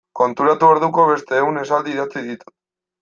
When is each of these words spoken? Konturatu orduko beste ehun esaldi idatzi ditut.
Konturatu 0.19 0.67
orduko 0.75 1.05
beste 1.11 1.37
ehun 1.43 1.61
esaldi 1.65 1.95
idatzi 1.97 2.25
ditut. 2.31 2.59